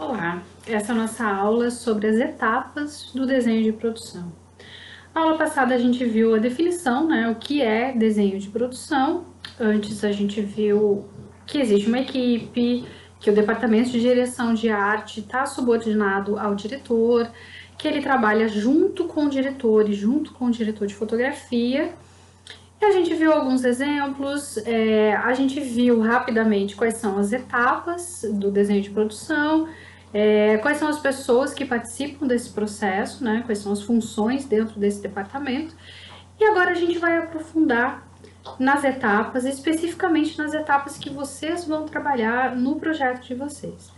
Olá, 0.00 0.44
essa 0.64 0.92
é 0.92 0.94
a 0.94 0.98
nossa 0.98 1.26
aula 1.26 1.72
sobre 1.72 2.06
as 2.06 2.14
etapas 2.18 3.10
do 3.12 3.26
desenho 3.26 3.64
de 3.64 3.72
produção. 3.72 4.32
Na 5.12 5.22
aula 5.22 5.36
passada 5.36 5.74
a 5.74 5.78
gente 5.78 6.04
viu 6.04 6.36
a 6.36 6.38
definição, 6.38 7.08
né, 7.08 7.28
o 7.28 7.34
que 7.34 7.60
é 7.60 7.92
desenho 7.92 8.38
de 8.38 8.48
produção. 8.48 9.24
Antes 9.58 10.04
a 10.04 10.12
gente 10.12 10.40
viu 10.40 11.04
que 11.44 11.58
existe 11.58 11.88
uma 11.88 11.98
equipe, 11.98 12.86
que 13.18 13.28
o 13.28 13.34
departamento 13.34 13.90
de 13.90 14.00
direção 14.00 14.54
de 14.54 14.70
arte 14.70 15.18
está 15.18 15.44
subordinado 15.46 16.38
ao 16.38 16.54
diretor, 16.54 17.28
que 17.76 17.88
ele 17.88 18.00
trabalha 18.00 18.46
junto 18.46 19.04
com 19.06 19.24
o 19.24 19.28
diretor 19.28 19.90
e 19.90 19.94
junto 19.94 20.32
com 20.32 20.44
o 20.44 20.50
diretor 20.52 20.86
de 20.86 20.94
fotografia. 20.94 21.92
E 22.80 22.84
a 22.84 22.92
gente 22.92 23.12
viu 23.14 23.32
alguns 23.32 23.64
exemplos, 23.64 24.56
é, 24.58 25.16
a 25.16 25.34
gente 25.34 25.58
viu 25.58 26.00
rapidamente 26.00 26.76
quais 26.76 26.94
são 26.94 27.18
as 27.18 27.32
etapas 27.32 28.24
do 28.34 28.52
desenho 28.52 28.80
de 28.80 28.90
produção, 28.90 29.66
é, 30.12 30.58
quais 30.58 30.78
são 30.78 30.88
as 30.88 30.98
pessoas 30.98 31.52
que 31.52 31.64
participam 31.64 32.26
desse 32.26 32.50
processo, 32.50 33.22
né? 33.22 33.42
Quais 33.44 33.58
são 33.58 33.72
as 33.72 33.82
funções 33.82 34.44
dentro 34.44 34.78
desse 34.78 35.02
departamento. 35.02 35.74
E 36.40 36.44
agora 36.44 36.70
a 36.70 36.74
gente 36.74 36.98
vai 36.98 37.16
aprofundar 37.18 38.06
nas 38.58 38.84
etapas, 38.84 39.44
especificamente 39.44 40.38
nas 40.38 40.54
etapas 40.54 40.96
que 40.96 41.10
vocês 41.10 41.66
vão 41.66 41.84
trabalhar 41.84 42.56
no 42.56 42.76
projeto 42.76 43.26
de 43.26 43.34
vocês. 43.34 43.90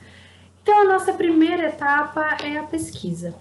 Então, 0.62 0.82
a 0.82 0.84
nossa 0.84 1.12
primeira 1.12 1.68
etapa 1.68 2.36
é 2.42 2.58
a 2.58 2.62
pesquisa. 2.64 3.34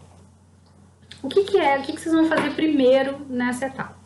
O 1.21 1.27
que, 1.27 1.43
que 1.43 1.57
é? 1.57 1.77
O 1.77 1.81
que, 1.81 1.93
que 1.93 2.01
vocês 2.01 2.13
vão 2.13 2.25
fazer 2.25 2.51
primeiro 2.51 3.25
nessa 3.29 3.65
etapa? 3.65 3.97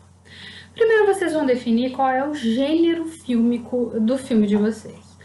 Primeiro, 0.74 1.06
vocês 1.06 1.32
vão 1.32 1.46
definir 1.46 1.92
qual 1.92 2.10
é 2.10 2.26
o 2.26 2.34
gênero 2.34 3.04
fílmico 3.04 3.92
do 4.00 4.18
filme 4.18 4.46
de 4.46 4.56
vocês. 4.56 5.16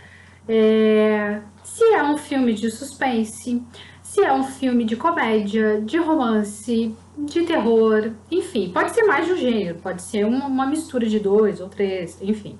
É, 0.47 1.41
se 1.69 1.83
é 1.93 2.03
um 2.03 2.17
filme 2.17 2.53
de 2.53 2.71
suspense, 2.71 3.63
se 4.01 4.21
é 4.21 4.33
um 4.33 4.43
filme 4.43 4.83
de 4.83 4.95
comédia, 4.95 5.79
de 5.79 5.97
romance, 5.97 6.95
de 7.15 7.45
terror, 7.45 8.11
enfim, 8.31 8.71
pode 8.73 8.91
ser 8.91 9.03
mais 9.03 9.27
de 9.27 9.33
um 9.33 9.37
gênero, 9.37 9.77
pode 9.77 10.01
ser 10.01 10.25
uma, 10.25 10.47
uma 10.47 10.65
mistura 10.65 11.05
de 11.05 11.19
dois 11.19 11.61
ou 11.61 11.69
três, 11.69 12.19
enfim. 12.21 12.59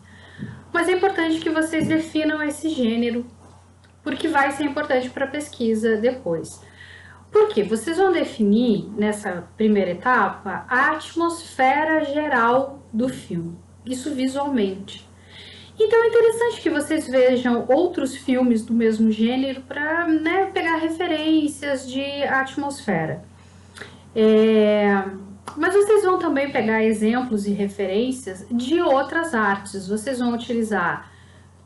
Mas 0.72 0.88
é 0.88 0.92
importante 0.92 1.40
que 1.40 1.50
vocês 1.50 1.88
definam 1.88 2.42
esse 2.44 2.70
gênero, 2.70 3.26
porque 4.04 4.28
vai 4.28 4.52
ser 4.52 4.64
importante 4.64 5.10
para 5.10 5.26
a 5.26 5.30
pesquisa 5.30 5.98
depois. 5.98 6.62
Porque 7.32 7.64
vocês 7.64 7.98
vão 7.98 8.12
definir 8.12 8.88
nessa 8.96 9.48
primeira 9.58 9.92
etapa 9.92 10.66
a 10.70 10.92
atmosfera 10.92 12.06
geral 12.06 12.80
do 12.94 13.10
filme, 13.10 13.58
isso 13.84 14.14
visualmente. 14.14 15.09
Então 15.80 16.04
é 16.04 16.08
interessante 16.08 16.62
que 16.62 16.70
vocês 16.70 17.08
vejam 17.08 17.66
outros 17.70 18.14
filmes 18.16 18.66
do 18.66 18.74
mesmo 18.74 19.10
gênero 19.10 19.62
para 19.62 20.08
né, 20.08 20.50
pegar 20.54 20.76
referências 20.76 21.90
de 21.90 22.24
atmosfera. 22.24 23.24
É, 24.14 25.04
mas 25.56 25.74
vocês 25.74 26.04
vão 26.04 26.20
também 26.20 26.52
pegar 26.52 26.84
exemplos 26.84 27.48
e 27.48 27.52
referências 27.52 28.46
de 28.52 28.82
outras 28.82 29.34
artes. 29.34 29.88
Vocês 29.88 30.20
vão 30.20 30.34
utilizar 30.34 31.10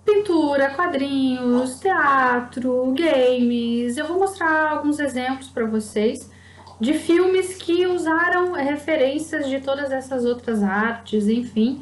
pintura, 0.05 0.69
quadrinhos, 0.75 1.79
teatro, 1.79 2.93
games. 2.95 3.97
Eu 3.97 4.07
vou 4.07 4.19
mostrar 4.19 4.73
alguns 4.73 4.99
exemplos 4.99 5.49
para 5.49 5.65
vocês 5.65 6.29
de 6.83 6.93
filmes 6.93 7.55
que 7.55 7.87
usaram 7.87 8.51
referências 8.51 9.47
de 9.47 9.61
todas 9.61 9.89
essas 9.89 10.25
outras 10.25 10.61
artes, 10.61 11.29
enfim. 11.29 11.81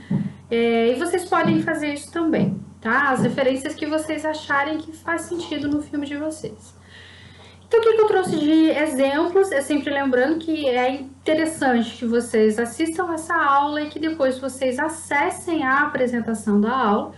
É, 0.49 0.89
e 0.89 0.95
vocês 0.95 1.25
podem 1.25 1.59
fazer 1.63 1.91
isso 1.91 2.11
também, 2.11 2.59
tá? 2.79 3.09
As 3.09 3.23
referências 3.23 3.73
que 3.73 3.87
vocês 3.87 4.23
acharem 4.23 4.77
que 4.77 4.91
faz 4.93 5.23
sentido 5.23 5.67
no 5.67 5.81
filme 5.81 6.05
de 6.05 6.15
vocês. 6.17 6.79
Então, 7.67 7.79
o 7.79 7.83
que, 7.83 7.93
que 7.93 8.01
eu 8.01 8.07
trouxe 8.07 8.37
de 8.37 8.69
exemplos? 8.69 9.51
É 9.51 9.61
sempre 9.61 9.91
lembrando 9.91 10.37
que 10.37 10.67
é 10.67 10.91
interessante 10.91 11.97
que 11.97 12.05
vocês 12.05 12.59
assistam 12.59 13.11
essa 13.11 13.33
aula 13.33 13.81
e 13.81 13.89
que 13.89 13.97
depois 13.97 14.37
vocês 14.37 14.77
acessem 14.77 15.63
a 15.63 15.79
apresentação 15.81 16.61
da 16.61 16.77
aula, 16.77 17.13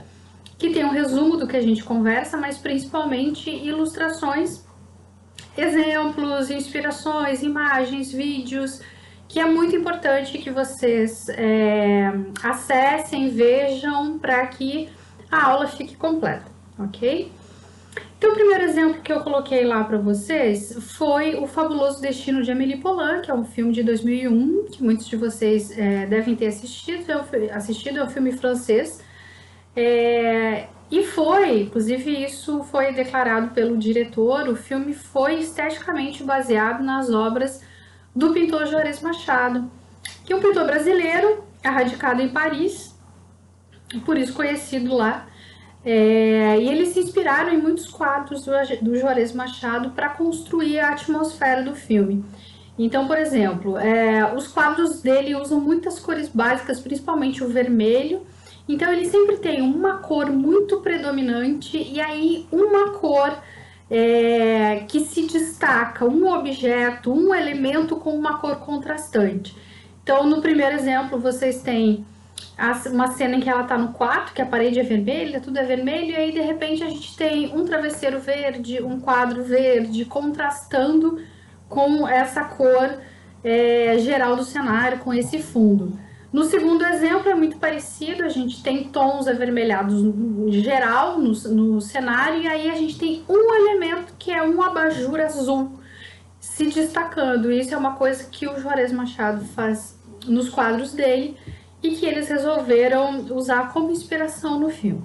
que 0.57 0.69
tem 0.69 0.85
um 0.85 0.91
resumo 0.91 1.35
do 1.35 1.47
que 1.47 1.57
a 1.57 1.61
gente 1.61 1.83
conversa, 1.83 2.37
mas 2.37 2.57
principalmente 2.57 3.49
ilustrações, 3.49 4.62
exemplos, 5.57 6.49
inspirações, 6.49 7.43
imagens, 7.43 8.11
vídeos, 8.11 8.81
que 9.27 9.39
é 9.39 9.45
muito 9.45 9.75
importante 9.75 10.37
que 10.37 10.49
vocês 10.49 11.27
é, 11.29 12.11
acessem, 12.43 13.29
vejam, 13.29 14.19
para 14.19 14.45
que 14.47 14.89
a 15.31 15.47
aula 15.47 15.67
fique 15.67 15.95
completa, 15.95 16.45
ok? 16.77 17.31
Então, 18.17 18.31
o 18.31 18.35
primeiro 18.35 18.63
exemplo 18.63 19.01
que 19.01 19.11
eu 19.11 19.19
coloquei 19.19 19.65
lá 19.65 19.83
para 19.83 19.97
vocês 19.97 20.77
foi 20.97 21.35
O 21.35 21.45
Fabuloso 21.45 22.01
Destino 22.01 22.41
de 22.41 22.51
Amélie 22.51 22.77
Poulain, 22.77 23.21
que 23.21 23.29
é 23.29 23.33
um 23.33 23.43
filme 23.43 23.73
de 23.73 23.83
2001, 23.83 24.67
que 24.71 24.81
muitos 24.81 25.07
de 25.07 25.17
vocês 25.17 25.77
é, 25.77 26.05
devem 26.05 26.33
ter 26.35 26.47
assistido, 26.47 27.11
é 27.11 27.17
um, 27.17 27.23
assistido, 27.53 27.99
é 27.99 28.03
um 28.03 28.09
filme 28.09 28.31
francês, 28.31 29.03
é, 29.75 30.67
e 30.91 31.03
foi, 31.03 31.63
inclusive 31.63 32.23
isso 32.23 32.63
foi 32.63 32.93
declarado 32.93 33.49
pelo 33.49 33.77
diretor, 33.77 34.47
o 34.47 34.55
filme 34.55 34.93
foi 34.93 35.39
esteticamente 35.39 36.23
baseado 36.23 36.83
nas 36.83 37.09
obras 37.09 37.61
do 38.15 38.31
pintor 38.31 38.67
Juarez 38.67 39.01
Machado, 39.01 39.69
que 40.23 40.33
é 40.33 40.35
um 40.35 40.41
pintor 40.41 40.65
brasileiro, 40.65 41.43
radicado 41.63 42.21
em 42.21 42.29
Paris, 42.29 42.95
por 44.05 44.17
isso 44.17 44.33
conhecido 44.33 44.95
lá. 44.95 45.27
É, 45.85 46.59
e 46.61 46.69
eles 46.69 46.89
se 46.89 46.99
inspiraram 46.99 47.51
em 47.51 47.61
muitos 47.61 47.87
quadros 47.87 48.45
do, 48.45 48.51
do 48.81 48.95
Juarez 48.95 49.33
Machado 49.33 49.89
para 49.91 50.09
construir 50.09 50.79
a 50.79 50.89
atmosfera 50.89 51.61
do 51.61 51.75
filme. 51.75 52.23
Então, 52.77 53.05
por 53.07 53.17
exemplo, 53.17 53.77
é, 53.77 54.33
os 54.33 54.47
quadros 54.47 55.01
dele 55.01 55.35
usam 55.35 55.59
muitas 55.59 55.99
cores 55.99 56.29
básicas, 56.29 56.79
principalmente 56.79 57.43
o 57.43 57.49
vermelho. 57.49 58.25
Então, 58.67 58.91
ele 58.91 59.05
sempre 59.05 59.37
tem 59.37 59.61
uma 59.61 59.97
cor 59.97 60.31
muito 60.31 60.79
predominante 60.79 61.77
e 61.77 61.99
aí 61.99 62.47
uma 62.51 62.91
cor 62.91 63.37
é, 63.89 64.85
que 64.87 65.01
se 65.01 65.27
destaca 65.27 66.05
um 66.05 66.27
objeto, 66.31 67.13
um 67.13 67.35
elemento 67.35 67.95
com 67.97 68.15
uma 68.15 68.39
cor 68.39 68.55
contrastante. 68.57 69.55
Então, 70.01 70.25
no 70.25 70.41
primeiro 70.41 70.75
exemplo, 70.75 71.19
vocês 71.19 71.61
têm 71.61 72.05
uma 72.91 73.07
cena 73.11 73.35
em 73.35 73.39
que 73.39 73.49
ela 73.49 73.63
está 73.63 73.77
no 73.77 73.93
quarto, 73.93 74.33
que 74.33 74.41
a 74.41 74.45
parede 74.45 74.79
é 74.79 74.83
vermelha, 74.83 75.39
tudo 75.39 75.57
é 75.57 75.63
vermelho, 75.63 76.11
e 76.11 76.15
aí 76.15 76.31
de 76.31 76.41
repente 76.41 76.83
a 76.83 76.89
gente 76.89 77.15
tem 77.15 77.55
um 77.55 77.65
travesseiro 77.65 78.19
verde, 78.19 78.81
um 78.81 78.99
quadro 78.99 79.43
verde, 79.43 80.05
contrastando 80.05 81.21
com 81.67 82.07
essa 82.07 82.43
cor 82.43 82.97
é, 83.43 83.97
geral 83.99 84.35
do 84.35 84.43
cenário, 84.43 84.99
com 84.99 85.13
esse 85.13 85.39
fundo. 85.39 85.97
No 86.33 86.43
segundo 86.45 86.83
exemplo 86.83 87.29
é 87.29 87.35
muito 87.35 87.57
parecido, 87.59 88.23
a 88.23 88.27
gente 88.27 88.63
tem 88.63 88.85
tons 88.85 89.27
avermelhados 89.27 90.01
em 90.01 90.51
geral 90.51 91.19
no, 91.19 91.31
no 91.31 91.79
cenário 91.79 92.41
e 92.41 92.47
aí 92.47 92.71
a 92.71 92.75
gente 92.75 92.97
tem 92.97 93.23
um 93.29 93.53
elemento 93.53 94.15
que 94.17 94.31
é 94.31 94.41
um 94.41 94.59
abajur 94.59 95.19
azul 95.19 95.73
se 96.39 96.65
destacando. 96.65 97.51
Isso 97.51 97.75
é 97.75 97.77
uma 97.77 97.93
coisa 97.97 98.23
que 98.23 98.47
o 98.47 98.59
Juarez 98.59 98.91
Machado 98.91 99.45
faz 99.45 99.95
nos 100.25 100.49
quadros 100.49 100.91
dele 100.91 101.37
e 101.83 101.91
que 101.91 102.03
eles 102.03 102.27
resolveram 102.27 103.27
usar 103.35 103.71
como 103.71 103.91
inspiração 103.91 104.59
no 104.59 104.71
filme. 104.71 105.03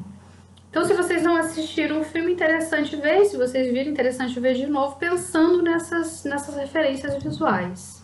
Então, 0.71 0.83
se 0.87 0.95
vocês 0.95 1.22
não 1.22 1.37
assistiram 1.37 2.00
o 2.00 2.05
filme, 2.05 2.33
interessante 2.33 2.97
ver, 2.97 3.27
se 3.27 3.37
vocês 3.37 3.71
viram, 3.71 3.91
interessante 3.91 4.41
ver 4.41 4.55
de 4.55 4.66
novo, 4.66 4.97
pensando 4.97 5.62
nessas, 5.62 6.25
nessas 6.25 6.56
referências 6.56 7.22
visuais. 7.22 7.97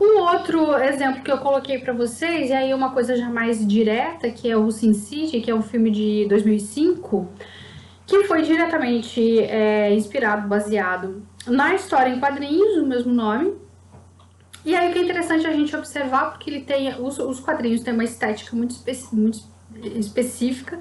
Um 0.00 0.20
outro 0.20 0.76
exemplo 0.78 1.22
que 1.22 1.30
eu 1.30 1.38
coloquei 1.38 1.78
para 1.78 1.92
vocês, 1.92 2.50
e 2.50 2.52
aí 2.52 2.72
uma 2.72 2.92
coisa 2.92 3.16
já 3.16 3.28
mais 3.28 3.66
direta, 3.66 4.30
que 4.30 4.48
é 4.48 4.56
o 4.56 4.70
Sin 4.70 4.94
City, 4.94 5.40
que 5.40 5.50
é 5.50 5.54
um 5.54 5.62
filme 5.62 5.90
de 5.90 6.26
2005, 6.28 7.28
que 8.06 8.24
foi 8.24 8.42
diretamente 8.42 9.40
é, 9.40 9.92
inspirado, 9.92 10.46
baseado 10.46 11.22
na 11.46 11.74
história 11.74 12.10
em 12.10 12.20
quadrinhos, 12.20 12.76
do 12.76 12.86
mesmo 12.86 13.12
nome. 13.12 13.54
E 14.64 14.74
aí 14.74 14.90
o 14.90 14.92
que 14.92 14.98
é 14.98 15.02
interessante 15.02 15.46
a 15.46 15.52
gente 15.52 15.74
observar, 15.74 16.30
porque 16.30 16.48
ele 16.48 16.60
tem, 16.60 16.94
os, 17.00 17.18
os 17.18 17.40
quadrinhos 17.40 17.82
têm 17.82 17.94
uma 17.94 18.04
estética 18.04 18.54
muito, 18.54 18.74
muito 19.12 19.40
específica, 19.96 20.78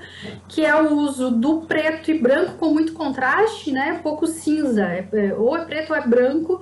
que 0.48 0.66
é 0.66 0.76
o 0.76 0.94
uso 0.94 1.32
do 1.32 1.62
preto 1.62 2.12
e 2.12 2.20
branco 2.20 2.54
com 2.58 2.74
muito 2.74 2.94
contraste, 2.94 3.72
né? 3.72 4.00
Pouco 4.02 4.28
cinza, 4.28 4.84
é, 4.84 5.08
é, 5.12 5.34
ou 5.34 5.56
é 5.56 5.66
preto 5.66 5.92
ou 5.92 5.96
é 5.96 6.08
branco, 6.08 6.62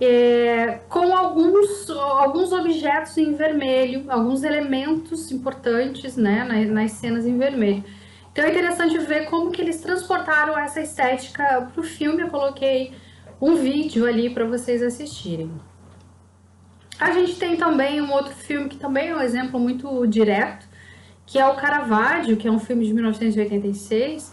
é, 0.00 0.80
com 0.88 1.16
alguns, 1.16 1.90
alguns 1.90 2.52
objetos 2.52 3.16
em 3.18 3.34
vermelho, 3.34 4.04
alguns 4.08 4.44
elementos 4.44 5.32
importantes 5.32 6.16
né, 6.16 6.44
nas, 6.44 6.68
nas 6.68 6.92
cenas 6.92 7.26
em 7.26 7.36
vermelho. 7.36 7.84
Então 8.32 8.44
é 8.44 8.50
interessante 8.50 8.96
ver 8.98 9.26
como 9.28 9.50
que 9.50 9.60
eles 9.60 9.80
transportaram 9.80 10.56
essa 10.56 10.80
estética 10.80 11.68
para 11.72 11.80
o 11.80 11.82
filme. 11.82 12.22
Eu 12.22 12.28
coloquei 12.28 12.92
um 13.40 13.56
vídeo 13.56 14.06
ali 14.06 14.30
para 14.30 14.44
vocês 14.44 14.82
assistirem. 14.82 15.50
A 17.00 17.12
gente 17.12 17.36
tem 17.36 17.56
também 17.56 18.00
um 18.00 18.12
outro 18.12 18.34
filme 18.34 18.68
que 18.68 18.76
também 18.76 19.08
é 19.08 19.16
um 19.16 19.20
exemplo 19.20 19.58
muito 19.58 20.06
direto, 20.06 20.66
que 21.26 21.38
é 21.38 21.46
o 21.46 21.54
Caravaggio, 21.54 22.36
que 22.36 22.46
é 22.46 22.50
um 22.50 22.58
filme 22.58 22.86
de 22.86 22.92
1986, 22.92 24.32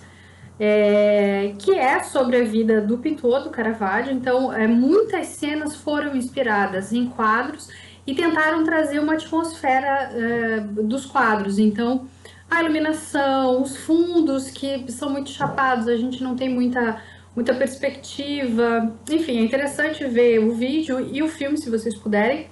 é, 0.60 1.54
que 1.60 1.74
é 1.74 2.02
sobre 2.02 2.38
a 2.38 2.44
vida 2.44 2.81
do 2.81 2.98
pintor 2.98 3.44
do 3.44 3.50
Caravaggio. 3.50 4.13
Então, 4.13 4.54
é, 4.54 4.68
muitas 4.68 5.28
cenas 5.28 5.75
foram 5.75 6.16
inspiradas 6.16 6.94
em 6.94 7.07
quadros 7.07 7.69
e 8.07 8.13
tentaram 8.13 8.63
trazer 8.63 9.00
uma 9.00 9.13
atmosfera 9.13 10.12
é, 10.13 10.60
dos 10.60 11.06
quadros. 11.06 11.60
Então, 11.60 12.07
a 12.50 12.62
iluminação, 12.62 13.62
os 13.62 13.75
fundos 13.75 14.50
que 14.50 14.90
são 14.92 15.10
muito 15.10 15.30
chapados, 15.30 15.88
a 15.88 15.96
gente 15.96 16.24
não 16.24 16.36
tem 16.36 16.50
muita 16.50 17.01
muita 17.36 17.54
perspectiva. 17.54 18.96
Enfim, 19.10 19.40
é 19.40 19.42
interessante 19.42 20.06
ver 20.08 20.40
o 20.40 20.54
vídeo 20.54 21.01
e 21.13 21.22
o 21.22 21.28
filme, 21.28 21.58
se 21.58 21.69
vocês 21.69 21.94
puderem, 21.94 22.48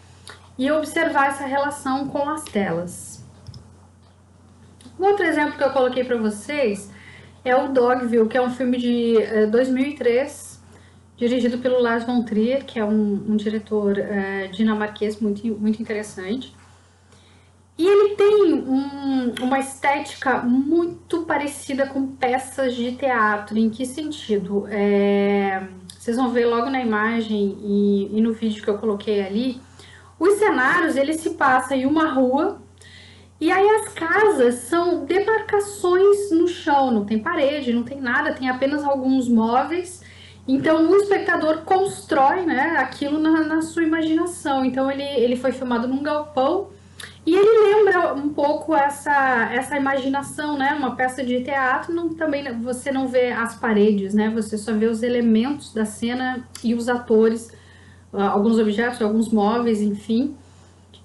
e 0.57 0.69
observar 0.69 1.29
essa 1.29 1.45
relação 1.45 2.09
com 2.09 2.29
as 2.29 2.43
telas. 2.43 3.23
Um 4.99 5.05
outro 5.05 5.25
exemplo 5.25 5.57
que 5.57 5.63
eu 5.63 5.71
coloquei 5.71 6.03
para 6.03 6.17
vocês 6.17 6.91
é 7.43 7.55
o 7.55 7.69
Dogville, 7.69 8.27
que 8.27 8.37
é 8.37 8.41
um 8.41 8.49
filme 8.49 8.77
de 8.77 9.17
é, 9.17 9.43
eh, 9.43 9.45
2003, 9.47 10.61
dirigido 11.17 11.57
pelo 11.57 11.81
Lars 11.81 12.05
von 12.05 12.23
Trier, 12.23 12.65
que 12.65 12.79
é 12.79 12.85
um, 12.85 13.25
um 13.29 13.35
diretor 13.35 13.97
é, 13.97 14.47
dinamarquês 14.47 15.19
muito, 15.19 15.45
muito 15.59 15.81
interessante. 15.81 16.55
E 17.77 17.87
ele 17.87 18.15
tem 18.15 18.53
um, 18.53 19.33
uma 19.41 19.59
estética 19.59 20.39
muito 20.39 21.23
parecida 21.23 21.87
com 21.87 22.07
peças 22.07 22.75
de 22.75 22.91
teatro. 22.93 23.57
Em 23.57 23.69
que 23.69 23.85
sentido? 23.85 24.67
É, 24.69 25.63
vocês 25.97 26.15
vão 26.15 26.29
ver 26.29 26.45
logo 26.45 26.69
na 26.69 26.81
imagem 26.81 27.57
e, 27.61 28.17
e, 28.17 28.21
no 28.21 28.31
vídeo 28.31 28.63
que 28.63 28.69
eu 28.69 28.77
coloquei 28.77 29.21
ali. 29.21 29.59
Os 30.19 30.35
cenários, 30.35 30.95
eles 30.95 31.19
se 31.19 31.31
passam 31.31 31.75
em 31.75 31.85
uma 31.85 32.11
rua 32.11 32.61
e 33.39 33.51
aí 33.51 33.69
as 33.69 33.89
casas 33.89 34.55
são 34.55 35.05
demarcações 35.05 36.31
no 36.31 36.47
chão, 36.47 36.91
não 36.91 37.05
tem 37.05 37.19
parede, 37.19 37.73
não 37.73 37.83
tem 37.83 37.99
nada, 37.99 38.33
tem 38.33 38.49
apenas 38.49 38.83
alguns 38.83 39.27
móveis. 39.27 40.01
Então 40.47 40.89
o 40.89 40.95
espectador 40.95 41.59
constrói 41.63 42.45
né, 42.45 42.77
aquilo 42.77 43.19
na, 43.19 43.43
na 43.43 43.61
sua 43.61 43.83
imaginação. 43.83 44.63
Então 44.63 44.89
ele, 44.89 45.03
ele 45.03 45.35
foi 45.35 45.51
filmado 45.51 45.87
num 45.87 46.03
galpão 46.03 46.69
e 47.25 47.33
ele 47.33 47.73
lembra 47.73 48.13
um 48.13 48.29
pouco 48.29 48.75
essa, 48.75 49.49
essa 49.53 49.77
imaginação, 49.77 50.57
né? 50.57 50.73
Uma 50.73 50.95
peça 50.95 51.23
de 51.23 51.41
teatro, 51.41 51.93
não, 51.93 52.13
também 52.13 52.59
você 52.59 52.91
não 52.91 53.07
vê 53.07 53.31
as 53.31 53.55
paredes, 53.55 54.13
né? 54.13 54.29
Você 54.31 54.57
só 54.57 54.73
vê 54.73 54.87
os 54.87 55.01
elementos 55.01 55.73
da 55.73 55.85
cena 55.85 56.45
e 56.61 56.73
os 56.75 56.89
atores, 56.89 57.49
ah, 58.11 58.27
alguns 58.27 58.59
objetos, 58.59 59.01
alguns 59.01 59.29
móveis, 59.29 59.81
enfim. 59.81 60.35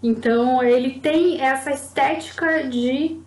Então 0.02 0.62
ele 0.62 1.00
tem 1.00 1.40
essa 1.40 1.70
estética 1.70 2.64
de, 2.68 3.20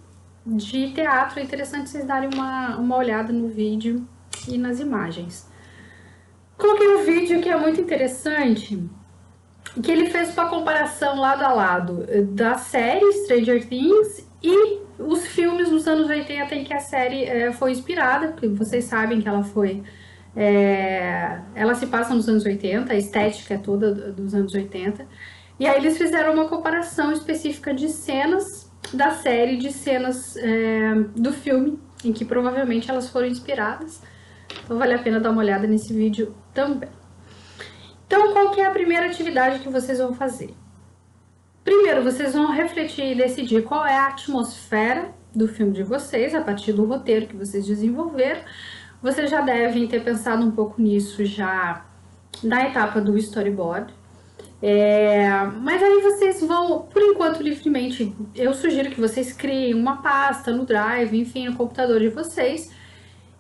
de 0.46 0.92
teatro. 0.92 1.40
É 1.40 1.44
interessante 1.44 1.90
vocês 1.90 2.06
darem 2.06 2.30
uma, 2.34 2.78
uma 2.78 2.98
olhada 2.98 3.34
no 3.34 3.48
vídeo 3.48 4.08
e 4.48 4.58
nas 4.58 4.80
imagens. 4.80 5.50
Coloquei 6.58 6.88
um 6.88 7.04
vídeo 7.04 7.42
que 7.42 7.50
é 7.50 7.58
muito 7.58 7.82
interessante 7.82 8.90
que 9.82 9.92
ele 9.92 10.10
fez 10.10 10.34
uma 10.34 10.50
comparação 10.50 11.20
lado 11.20 11.44
a 11.44 11.54
lado 11.54 12.06
da 12.34 12.58
série 12.58 13.12
Stranger 13.24 13.66
Things 13.68 14.28
e 14.44 14.82
os 15.00 15.26
filmes 15.28 15.70
dos 15.70 15.88
anos 15.88 16.10
80 16.10 16.56
em 16.56 16.64
que 16.64 16.74
a 16.74 16.80
série 16.80 17.24
é, 17.24 17.52
foi 17.52 17.72
inspirada, 17.72 18.30
porque 18.30 18.48
vocês 18.48 18.86
sabem 18.86 19.22
que 19.22 19.28
ela 19.28 19.44
foi. 19.44 19.84
É, 20.36 21.40
ela 21.56 21.74
se 21.76 21.88
passa 21.88 22.14
nos 22.14 22.28
anos 22.28 22.46
80, 22.46 22.92
a 22.92 22.96
estética 22.96 23.56
é 23.56 23.58
toda 23.58 24.12
dos 24.12 24.34
anos 24.34 24.54
80. 24.54 25.06
E 25.62 25.68
aí 25.68 25.78
eles 25.78 25.96
fizeram 25.96 26.34
uma 26.34 26.48
comparação 26.48 27.12
específica 27.12 27.72
de 27.72 27.88
cenas 27.88 28.68
da 28.92 29.12
série, 29.12 29.58
de 29.58 29.72
cenas 29.72 30.36
é, 30.36 30.96
do 31.16 31.32
filme, 31.32 31.80
em 32.04 32.12
que 32.12 32.26
provavelmente 32.26 32.90
elas 32.90 33.10
foram 33.10 33.28
inspiradas. 33.28 34.02
Então 34.64 34.80
vale 34.80 34.96
a 34.96 34.98
pena 34.98 35.20
dar 35.20 35.30
uma 35.30 35.44
olhada 35.44 35.68
nesse 35.68 35.94
vídeo 35.94 36.36
também. 36.52 36.90
Então, 38.08 38.34
qual 38.34 38.50
que 38.50 38.60
é 38.60 38.66
a 38.66 38.72
primeira 38.72 39.06
atividade 39.06 39.60
que 39.60 39.70
vocês 39.70 40.00
vão 40.00 40.16
fazer? 40.16 40.52
Primeiro, 41.64 42.02
vocês 42.02 42.34
vão 42.34 42.52
refletir 42.52 43.12
e 43.12 43.14
decidir 43.14 43.62
qual 43.62 43.86
é 43.86 43.96
a 43.96 44.08
atmosfera 44.08 45.14
do 45.32 45.48
filme 45.48 45.74
de 45.74 45.84
vocês, 45.84 46.34
a 46.34 46.42
partir 46.42 46.74
do 46.74 46.86
roteiro 46.86 47.28
que 47.28 47.36
vocês 47.36 47.68
desenvolveram. 47.68 48.42
Vocês 49.00 49.30
já 49.30 49.42
devem 49.42 49.88
ter 49.88 50.04
pensado 50.04 50.44
um 50.44 50.50
pouco 50.50 50.82
nisso 50.82 51.24
já 51.24 51.86
na 52.44 52.68
etapa 52.68 53.00
do 53.00 53.16
storyboard. 53.16 54.01
É, 54.62 55.28
mas 55.60 55.82
aí 55.82 56.02
vocês 56.02 56.40
vão, 56.42 56.84
por 56.84 57.02
enquanto, 57.02 57.42
livremente, 57.42 58.14
eu 58.36 58.54
sugiro 58.54 58.92
que 58.92 59.02
vocês 59.02 59.34
criem 59.34 59.74
uma 59.74 60.04
pasta 60.04 60.52
no 60.52 60.66
Drive, 60.66 61.18
enfim, 61.18 61.48
no 61.48 61.56
computador 61.56 62.00
de 62.00 62.10
vocês, 62.10 62.72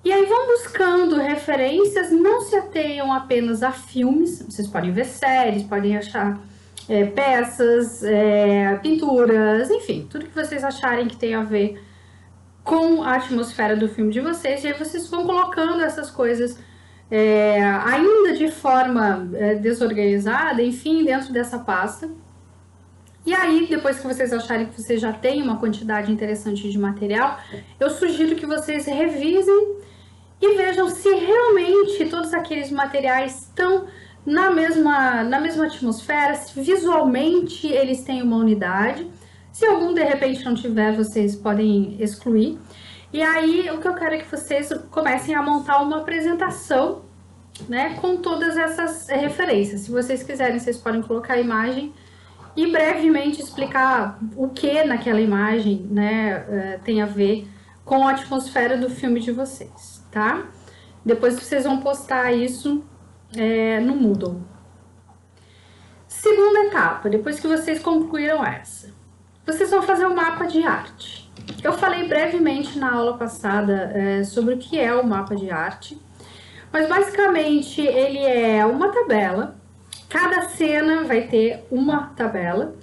e 0.04 0.12
aí 0.12 0.26
vão 0.26 0.48
buscando 0.48 1.18
referências, 1.18 2.12
não 2.12 2.42
se 2.42 2.56
ateiam 2.56 3.14
apenas 3.14 3.62
a 3.62 3.72
filmes, 3.72 4.42
vocês 4.42 4.68
podem 4.68 4.92
ver 4.92 5.06
séries, 5.06 5.62
podem 5.62 5.96
achar 5.96 6.42
é, 6.90 7.06
peças, 7.06 8.04
é, 8.04 8.80
pinturas, 8.82 9.70
enfim, 9.70 10.08
tudo 10.10 10.26
que 10.26 10.34
vocês 10.34 10.64
acharem 10.64 11.08
que 11.08 11.18
tem 11.18 11.36
a 11.36 11.44
ver 11.44 11.80
com 12.64 13.04
a 13.04 13.16
atmosfera 13.16 13.76
do 13.76 13.88
filme 13.88 14.12
de 14.12 14.22
vocês, 14.22 14.64
e 14.64 14.68
aí 14.68 14.74
vocês 14.74 15.08
vão 15.08 15.24
colocando 15.28 15.84
essas 15.84 16.10
coisas 16.10 16.58
é, 17.12 17.62
ainda 17.62 18.34
de 18.38 18.50
forma 18.50 19.30
é, 19.34 19.56
desorganizada, 19.56 20.64
enfim, 20.64 21.04
dentro 21.04 21.34
dessa 21.34 21.60
pasta. 21.60 22.10
E 23.26 23.34
aí, 23.34 23.68
depois 23.70 24.00
que 24.00 24.08
vocês 24.08 24.32
acharem 24.34 24.68
que 24.68 24.82
vocês 24.82 25.00
já 25.00 25.12
têm 25.12 25.44
uma 25.44 25.58
quantidade 25.58 26.12
interessante 26.12 26.72
de 26.72 26.80
material, 26.80 27.38
eu 27.80 27.90
sugiro 27.90 28.36
que 28.36 28.46
vocês 28.46 28.86
revisem 28.86 29.76
e 30.42 30.56
vejam 30.56 30.90
se 30.90 31.14
realmente 31.14 32.06
todos 32.06 32.34
aqueles 32.34 32.72
materiais 32.72 33.44
estão 33.44 33.86
na 34.26 34.50
mesma, 34.50 35.24
na 35.24 35.40
mesma 35.40 35.66
atmosfera, 35.66 36.34
se 36.36 36.60
visualmente 36.60 37.68
eles 37.68 38.02
têm 38.04 38.24
uma 38.24 38.38
unidade. 38.38 39.06
Se 39.52 39.66
algum 39.66 39.94
de 39.94 40.02
repente 40.02 40.46
não 40.46 40.56
tiver, 40.56 40.96
vocês 40.96 41.36
podem 41.36 41.98
excluir. 42.00 42.58
E 43.14 43.22
aí 43.22 43.70
o 43.72 43.80
que 43.80 43.88
eu 43.88 43.94
quero 43.94 44.16
é 44.16 44.18
que 44.20 44.30
vocês 44.30 44.72
comecem 44.90 45.36
a 45.36 45.42
montar 45.42 45.82
uma 45.82 45.98
apresentação, 45.98 47.04
né, 47.68 47.96
com 48.02 48.18
todas 48.18 48.58
essas 48.58 49.08
referências. 49.10 49.82
Se 49.82 49.92
vocês 49.92 50.24
quiserem, 50.24 50.60
vocês 50.60 50.78
podem 50.78 51.02
colocar 51.02 51.34
a 51.34 51.40
imagem 51.40 51.94
e 52.56 52.68
brevemente 52.68 53.42
explicar 53.42 54.20
o 54.36 54.50
que 54.50 54.84
naquela 54.84 55.22
imagem, 55.22 55.88
né, 55.90 56.46
eh, 56.50 56.80
tem 56.84 57.02
a 57.02 57.06
ver 57.06 57.48
com 57.86 58.08
a 58.08 58.12
atmosfera 58.12 58.78
do 58.78 58.90
filme 58.90 59.20
de 59.20 59.32
vocês 59.32 60.02
tá? 60.12 60.46
Depois 61.04 61.40
vocês 61.40 61.64
vão 61.64 61.80
postar 61.80 62.32
isso 62.34 62.84
é, 63.36 63.80
no 63.80 63.96
Moodle. 63.96 64.42
Segunda 66.08 66.66
etapa, 66.66 67.10
depois 67.10 67.40
que 67.40 67.48
vocês 67.48 67.82
concluíram 67.82 68.46
essa, 68.46 68.94
vocês 69.46 69.72
vão 69.72 69.82
fazer 69.82 70.06
um 70.06 70.14
mapa 70.14 70.46
de 70.46 70.62
arte. 70.62 71.21
Eu 71.64 71.74
falei 71.74 72.08
brevemente 72.08 72.78
na 72.80 72.94
aula 72.94 73.18
passada 73.18 73.92
é, 73.94 74.24
sobre 74.24 74.56
o 74.56 74.58
que 74.58 74.80
é 74.80 74.94
o 74.94 75.06
mapa 75.06 75.36
de 75.36 75.50
arte, 75.50 75.98
mas 76.72 76.88
basicamente 76.88 77.82
ele 77.82 78.20
é 78.20 78.66
uma 78.66 78.90
tabela, 78.90 79.56
cada 80.10 80.44
cena 80.50 81.04
vai 81.04 81.28
ter 81.28 81.66
uma 81.70 82.08
tabela, 82.16 82.76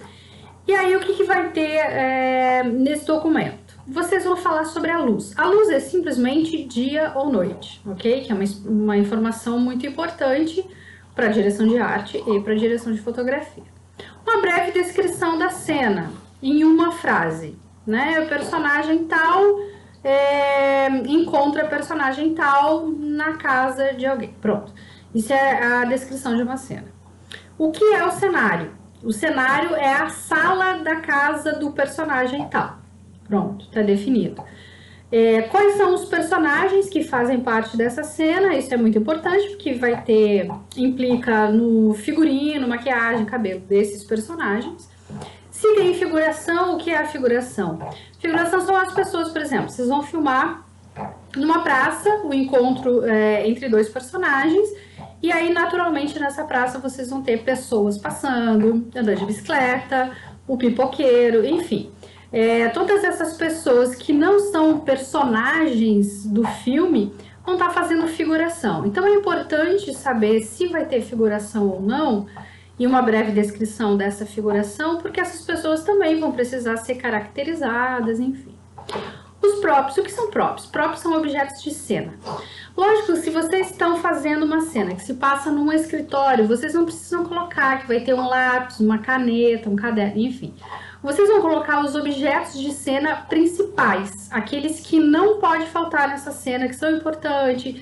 e 0.67 0.75
aí 0.75 0.95
o 0.97 1.01
que, 1.01 1.15
que 1.15 1.25
vai 1.25 1.51
ter 1.51 1.77
é, 1.77 2.63
nesse 2.63 3.07
documento? 3.07 3.69
vocês 3.89 4.25
vão 4.25 4.37
falar 4.37 4.67
sobre 4.67 4.91
a 4.91 4.99
luz. 4.99 5.33
A 5.37 5.47
luz 5.47 5.71
é 5.71 5.81
simplesmente 5.81 6.63
dia 6.65 7.13
ou 7.15 7.33
noite, 7.33 7.81
ok? 7.87 8.21
Que 8.21 8.31
é 8.31 8.35
uma, 8.35 8.45
uma 8.67 8.97
informação 8.99 9.59
muito 9.59 9.87
importante 9.87 10.65
para 11.15 11.27
a 11.27 11.31
direção 11.31 11.67
de 11.67 11.79
arte 11.79 12.23
e 12.27 12.41
para 12.41 12.53
a 12.53 12.57
direção 12.57 12.93
de 12.93 13.01
fotografia. 13.01 13.65
Uma 14.27 14.43
breve 14.43 14.73
descrição 14.73 15.39
da 15.39 15.49
cena 15.49 16.13
em 16.43 16.65
uma 16.65 16.93
frase, 16.93 17.57
né? 17.89 18.21
O 18.21 18.29
personagem 18.29 19.05
tal 19.05 19.43
é, 20.05 20.89
encontra 21.07 21.67
personagem 21.67 22.35
tal 22.35 22.87
na 22.87 23.33
casa 23.39 23.95
de 23.95 24.05
alguém. 24.05 24.35
Pronto. 24.41 24.73
Isso 25.15 25.33
é 25.33 25.65
a 25.65 25.85
descrição 25.87 26.37
de 26.37 26.43
uma 26.43 26.59
cena. 26.59 26.87
O 27.57 27.71
que 27.71 27.83
é 27.95 28.05
o 28.05 28.13
cenário? 28.13 28.73
O 29.03 29.11
cenário 29.11 29.75
é 29.75 29.93
a 29.95 30.11
sala 30.11 30.75
da 30.79 30.97
casa 30.97 31.53
do 31.53 31.73
personagem 31.73 32.47
tal. 32.49 32.79
Pronto, 33.27 33.65
está 33.65 33.81
definido. 33.81 34.43
É, 35.11 35.43
quais 35.43 35.77
são 35.77 35.95
os 35.95 36.05
personagens 36.05 36.91
que 36.91 37.03
fazem 37.03 37.41
parte 37.41 37.75
dessa 37.75 38.05
cena? 38.05 38.55
Isso 38.55 38.75
é 38.75 38.77
muito 38.77 38.99
importante 38.99 39.49
porque 39.49 39.73
vai 39.73 40.03
ter, 40.03 40.51
implica 40.77 41.49
no 41.49 41.95
figurino, 41.95 42.69
maquiagem, 42.69 43.25
cabelo 43.25 43.61
desses 43.61 44.05
personagens. 44.05 44.91
Se 45.59 45.75
tem 45.75 45.93
figuração, 45.93 46.77
o 46.77 46.79
que 46.79 46.89
é 46.89 46.99
a 46.99 47.05
figuração? 47.05 47.81
Figuração 48.21 48.61
são 48.61 48.77
as 48.77 48.95
pessoas, 48.95 49.31
por 49.31 49.43
exemplo, 49.43 49.69
vocês 49.69 49.89
vão 49.89 50.05
filmar 50.05 50.65
numa 51.35 51.65
praça 51.65 52.09
o 52.23 52.33
encontro 52.33 53.05
é, 53.05 53.45
entre 53.49 53.69
dois 53.69 53.89
personagens 53.89 54.69
e 55.21 55.33
aí 55.33 55.53
naturalmente 55.53 56.17
nessa 56.17 56.45
praça 56.45 56.79
vocês 56.79 57.11
vão 57.11 57.23
ter 57.23 57.43
pessoas 57.43 57.99
passando, 57.99 58.87
andando 58.95 59.17
de 59.17 59.27
bicicleta, 59.27 60.13
o 60.47 60.57
pipoqueiro, 60.57 61.45
enfim. 61.45 61.91
É, 62.33 62.69
todas 62.69 63.03
essas 63.03 63.37
pessoas 63.37 63.97
que 63.97 64.13
não 64.13 64.39
são 64.39 64.79
personagens 64.79 66.25
do 66.25 66.47
filme 66.63 67.13
vão 67.45 67.55
estar 67.55 67.71
fazendo 67.71 68.07
figuração. 68.07 68.87
Então 68.87 69.05
é 69.05 69.11
importante 69.13 69.93
saber 69.93 70.41
se 70.41 70.69
vai 70.69 70.87
ter 70.87 71.03
figuração 71.03 71.69
ou 71.69 71.83
não 71.83 72.29
e 72.79 72.87
uma 72.87 73.03
breve 73.03 73.33
descrição 73.33 73.97
dessa 73.97 74.25
figuração, 74.25 74.99
porque 74.99 75.21
essas 75.21 75.45
pessoas 75.45 75.83
também 75.83 76.21
vão 76.21 76.33
precisar 76.33 76.77
ser 76.77 76.95
caracterizadas, 76.95 78.21
enfim. 78.21 78.55
Os 79.41 79.61
próprios, 79.61 79.97
o 79.97 80.03
que 80.03 80.11
são 80.11 80.31
próprios? 80.31 80.67
Próprios 80.67 81.01
são 81.01 81.17
objetos 81.17 81.63
de 81.63 81.73
cena. 81.73 82.15
Lógico, 82.77 83.17
se 83.17 83.31
vocês 83.31 83.71
estão 83.71 83.97
fazendo 83.99 84.45
uma 84.45 84.63
cena 84.63 84.95
que 84.95 85.03
se 85.03 85.15
passa 85.15 85.51
num 85.51 85.73
escritório, 85.73 86.47
vocês 86.47 86.75
não 86.75 86.85
precisam 86.85 87.25
colocar 87.25 87.81
que 87.81 87.89
vai 87.89 88.01
ter 88.01 88.15
um 88.15 88.27
lápis, 88.29 88.81
uma 88.81 88.99
caneta, 88.99 89.71
um 89.71 89.77
caderno, 89.77 90.21
enfim. 90.21 90.55
Vocês 91.01 91.29
vão 91.29 91.41
colocar 91.41 91.85
os 91.85 91.95
objetos 91.95 92.59
de 92.59 92.73
cena 92.73 93.15
principais, 93.15 94.29
aqueles 94.33 94.81
que 94.81 94.99
não 94.99 95.39
pode 95.39 95.67
faltar 95.67 96.09
nessa 96.09 96.33
cena, 96.33 96.67
que 96.67 96.75
são 96.75 96.91
importantes, 96.91 97.81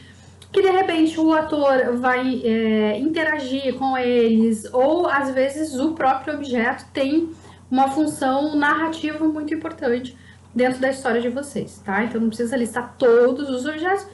que 0.56 0.62
de 0.62 0.70
repente 0.70 1.20
o 1.20 1.34
ator 1.34 1.98
vai 1.98 2.40
é, 2.42 2.98
interagir 2.98 3.74
com 3.74 3.94
eles, 3.98 4.64
ou 4.72 5.06
às 5.06 5.30
vezes 5.34 5.78
o 5.78 5.92
próprio 5.92 6.32
objeto 6.32 6.86
tem 6.94 7.30
uma 7.70 7.90
função 7.90 8.56
narrativa 8.56 9.22
muito 9.28 9.52
importante 9.52 10.16
dentro 10.54 10.80
da 10.80 10.88
história 10.88 11.20
de 11.20 11.28
vocês, 11.28 11.82
tá? 11.84 12.04
Então 12.04 12.18
não 12.18 12.28
precisa 12.28 12.56
listar 12.56 12.94
todos 12.96 13.50
os 13.50 13.66
objetos, 13.66 14.06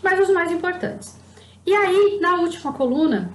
mas 0.00 0.20
os 0.20 0.32
mais 0.32 0.52
importantes. 0.52 1.18
E 1.66 1.74
aí, 1.74 2.20
na 2.20 2.36
última 2.36 2.72
coluna, 2.72 3.32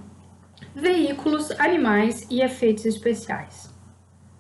veículos, 0.74 1.52
animais 1.60 2.26
e 2.30 2.42
efeitos 2.42 2.86
especiais 2.86 3.70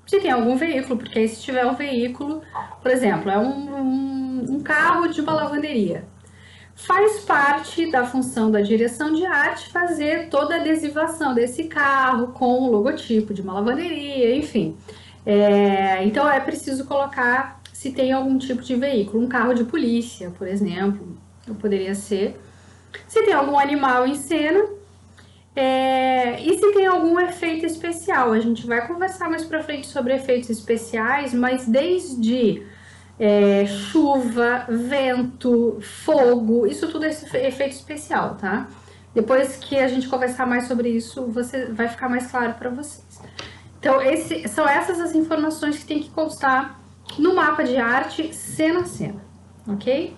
se 0.07 0.21
tem 0.21 0.31
algum 0.31 0.55
veículo, 0.55 0.97
porque 0.97 1.19
aí 1.19 1.27
se 1.27 1.41
tiver 1.41 1.65
um 1.67 1.75
veículo, 1.75 2.41
por 2.81 2.89
exemplo, 2.89 3.29
é 3.29 3.37
um, 3.37 3.75
um, 3.75 4.45
um 4.53 4.59
carro 4.61 5.07
de 5.07 5.19
uma 5.19 5.33
lavanderia. 5.33 6.03
Faz 6.85 7.19
parte 7.19 7.91
da 7.91 8.05
função 8.05 8.49
da 8.49 8.61
direção 8.61 9.13
de 9.13 9.25
arte 9.25 9.69
fazer 9.69 10.29
toda 10.29 10.55
a 10.55 10.59
adesivação 10.59 11.33
desse 11.33 11.65
carro 11.65 12.27
com 12.27 12.63
o 12.63 12.71
logotipo 12.71 13.33
de 13.33 13.41
uma 13.41 13.53
lavanderia, 13.53 14.35
enfim. 14.35 14.77
É, 15.25 16.03
então 16.05 16.27
é 16.29 16.39
preciso 16.39 16.85
colocar 16.85 17.61
se 17.73 17.91
tem 17.91 18.11
algum 18.13 18.37
tipo 18.37 18.61
de 18.61 18.75
veículo, 18.75 19.23
um 19.23 19.27
carro 19.27 19.53
de 19.53 19.65
polícia, 19.65 20.31
por 20.31 20.47
exemplo, 20.47 21.17
poderia 21.59 21.93
ser. 21.93 22.39
Se 23.07 23.23
tem 23.23 23.33
algum 23.33 23.59
animal 23.59 24.07
em 24.07 24.15
cena, 24.15 24.65
é, 25.55 26.41
e 26.41 26.57
se 26.57 26.73
tem 26.73 26.87
algum 26.87 27.19
efeito 27.19 27.65
especial? 27.65 28.31
A 28.31 28.39
gente 28.39 28.65
vai 28.65 28.87
conversar 28.87 29.29
mais 29.29 29.43
pra 29.43 29.61
frente 29.61 29.87
sobre 29.87 30.15
efeitos 30.15 30.49
especiais, 30.49 31.33
mas 31.33 31.67
desde 31.67 32.63
é, 33.19 33.65
chuva, 33.65 34.65
vento, 34.69 35.77
fogo, 35.81 36.65
isso 36.65 36.87
tudo 36.87 37.05
é 37.05 37.09
efeito 37.09 37.73
especial, 37.73 38.35
tá? 38.35 38.67
Depois 39.13 39.57
que 39.57 39.77
a 39.77 39.87
gente 39.87 40.07
conversar 40.07 40.45
mais 40.47 40.67
sobre 40.67 40.89
isso, 40.89 41.25
você 41.25 41.65
vai 41.65 41.89
ficar 41.89 42.07
mais 42.07 42.31
claro 42.31 42.53
para 42.53 42.69
vocês. 42.69 43.21
Então, 43.79 44.01
esse, 44.01 44.47
são 44.47 44.67
essas 44.67 44.99
as 44.99 45.13
informações 45.13 45.79
que 45.79 45.85
tem 45.85 45.99
que 45.99 46.09
constar 46.09 46.79
no 47.17 47.35
mapa 47.35 47.63
de 47.63 47.75
arte, 47.75 48.33
cena 48.33 48.81
a 48.81 48.85
cena, 48.85 49.21
ok? 49.67 50.15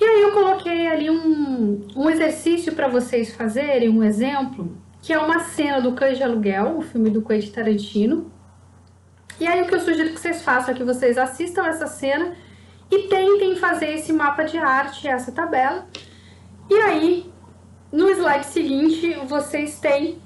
E 0.00 0.04
aí 0.04 0.22
eu 0.22 0.32
coloquei 0.32 0.88
ali 0.88 1.10
um, 1.10 1.86
um 1.94 2.08
exercício 2.08 2.72
para 2.72 2.88
vocês 2.88 3.34
fazerem, 3.34 3.90
um 3.90 4.02
exemplo, 4.02 4.76
que 5.02 5.12
é 5.12 5.18
uma 5.18 5.40
cena 5.40 5.80
do 5.80 5.92
Cães 5.92 6.16
de 6.16 6.24
Aluguel, 6.24 6.78
o 6.78 6.82
filme 6.82 7.10
do 7.10 7.22
Quentin 7.22 7.50
Tarantino. 7.50 8.32
E 9.38 9.46
aí 9.46 9.62
o 9.62 9.66
que 9.66 9.74
eu 9.74 9.80
sugiro 9.80 10.10
que 10.10 10.20
vocês 10.20 10.42
façam 10.42 10.72
é 10.72 10.76
que 10.76 10.84
vocês 10.84 11.18
assistam 11.18 11.66
essa 11.66 11.86
cena 11.86 12.34
e 12.90 13.08
tentem 13.08 13.56
fazer 13.56 13.94
esse 13.94 14.12
mapa 14.12 14.42
de 14.44 14.58
arte, 14.58 15.06
essa 15.06 15.30
tabela. 15.30 15.86
E 16.68 16.74
aí, 16.74 17.32
no 17.92 18.08
slide 18.10 18.46
seguinte, 18.46 19.14
vocês 19.26 19.78
têm 19.78 20.18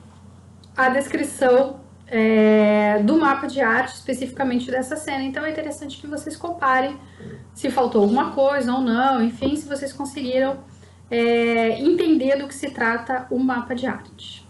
a 0.77 0.89
descrição 0.89 1.81
é, 2.07 3.01
do 3.03 3.17
mapa 3.19 3.47
de 3.47 3.61
arte 3.61 3.95
especificamente 3.95 4.71
dessa 4.71 4.97
cena. 4.97 5.25
Então 5.25 5.45
é 5.45 5.51
interessante 5.51 6.01
que 6.01 6.07
vocês 6.07 6.37
comparem 6.37 6.99
se 7.55 7.71
faltou 7.71 8.03
alguma 8.03 8.33
coisa 8.33 8.73
ou 8.73 8.81
não, 8.81 9.23
enfim, 9.23 9.57
se 9.57 9.69
vocês 9.69 9.93
conseguiram 9.93 10.59
é, 11.11 11.81
entender 11.81 12.37
do 12.37 12.49
que 12.49 12.55
se 12.55 12.71
trata 12.71 13.27
o 13.31 13.39
mapa 13.39 13.75
de 13.75 13.87
arte. 13.87 14.47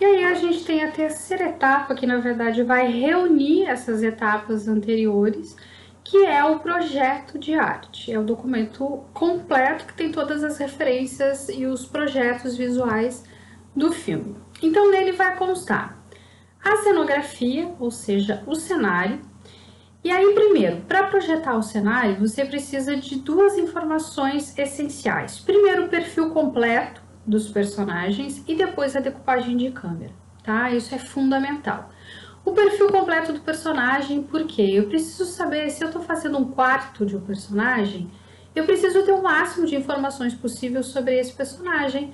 E 0.00 0.04
aí 0.04 0.24
a 0.24 0.34
gente 0.34 0.64
tem 0.64 0.82
a 0.82 0.90
terceira 0.90 1.48
etapa, 1.48 1.94
que 1.94 2.06
na 2.06 2.18
verdade 2.18 2.62
vai 2.62 2.90
reunir 2.90 3.64
essas 3.64 4.02
etapas 4.02 4.68
anteriores, 4.68 5.56
que 6.04 6.26
é 6.26 6.44
o 6.44 6.60
projeto 6.60 7.38
de 7.38 7.54
arte. 7.54 8.12
É 8.12 8.18
o 8.18 8.22
documento 8.22 9.04
completo 9.14 9.86
que 9.86 9.94
tem 9.94 10.12
todas 10.12 10.44
as 10.44 10.58
referências 10.58 11.48
e 11.48 11.64
os 11.64 11.86
projetos 11.86 12.56
visuais 12.56 13.24
do 13.74 13.90
filme. 13.90 14.36
Então 14.62 14.90
nele 14.90 15.12
vai 15.12 15.34
constar 15.36 15.98
a 16.62 16.76
cenografia, 16.76 17.74
ou 17.78 17.90
seja, 17.90 18.42
o 18.46 18.54
cenário. 18.54 19.20
E 20.02 20.10
aí, 20.10 20.34
primeiro, 20.34 20.82
para 20.82 21.04
projetar 21.04 21.56
o 21.56 21.62
cenário, 21.62 22.16
você 22.16 22.44
precisa 22.44 22.96
de 22.96 23.16
duas 23.16 23.56
informações 23.56 24.56
essenciais. 24.56 25.38
Primeiro, 25.38 25.86
o 25.86 25.88
perfil 25.88 26.30
completo 26.30 27.02
dos 27.26 27.48
personagens 27.48 28.42
e 28.46 28.54
depois 28.54 28.94
a 28.94 29.00
decupagem 29.00 29.56
de 29.56 29.70
câmera, 29.70 30.12
tá? 30.42 30.70
Isso 30.70 30.94
é 30.94 30.98
fundamental. 30.98 31.90
O 32.44 32.52
perfil 32.52 32.88
completo 32.90 33.32
do 33.32 33.40
personagem, 33.40 34.22
porque 34.22 34.60
eu 34.60 34.86
preciso 34.86 35.24
saber 35.24 35.70
se 35.70 35.82
eu 35.82 35.88
estou 35.88 36.02
fazendo 36.02 36.36
um 36.36 36.44
quarto 36.44 37.06
de 37.06 37.16
um 37.16 37.20
personagem, 37.20 38.10
eu 38.54 38.64
preciso 38.64 39.02
ter 39.02 39.12
o 39.12 39.22
máximo 39.22 39.66
de 39.66 39.74
informações 39.74 40.34
possível 40.34 40.82
sobre 40.82 41.18
esse 41.18 41.32
personagem, 41.32 42.12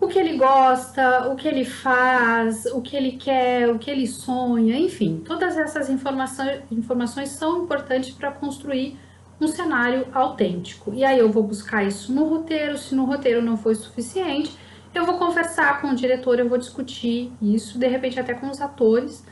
o 0.00 0.08
que 0.08 0.18
ele 0.18 0.36
gosta, 0.36 1.28
o 1.30 1.36
que 1.36 1.46
ele 1.46 1.64
faz, 1.64 2.66
o 2.66 2.80
que 2.80 2.96
ele 2.96 3.12
quer, 3.12 3.68
o 3.68 3.78
que 3.78 3.90
ele 3.90 4.06
sonha, 4.06 4.76
enfim, 4.76 5.22
todas 5.24 5.56
essas 5.56 5.88
informações, 5.88 6.60
informações 6.70 7.30
são 7.30 7.62
importantes 7.62 8.10
para 8.10 8.32
construir 8.32 8.98
um 9.40 9.46
cenário 9.46 10.08
autêntico. 10.12 10.92
E 10.92 11.04
aí 11.04 11.18
eu 11.18 11.30
vou 11.30 11.44
buscar 11.44 11.84
isso 11.84 12.12
no 12.12 12.24
roteiro, 12.24 12.76
se 12.76 12.94
no 12.94 13.04
roteiro 13.04 13.40
não 13.40 13.56
foi 13.56 13.74
suficiente, 13.76 14.56
eu 14.94 15.06
vou 15.06 15.18
conversar 15.18 15.80
com 15.80 15.88
o 15.88 15.94
diretor, 15.94 16.40
eu 16.40 16.48
vou 16.48 16.58
discutir 16.58 17.32
isso, 17.40 17.78
de 17.78 17.86
repente 17.86 18.18
até 18.18 18.34
com 18.34 18.48
os 18.48 18.60
atores, 18.60 19.24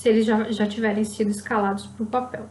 se 0.00 0.08
eles 0.08 0.24
já, 0.24 0.50
já 0.50 0.66
tiverem 0.66 1.04
sido 1.04 1.30
escalados 1.30 1.86
para 1.86 2.02
o 2.02 2.06
papel. 2.06 2.46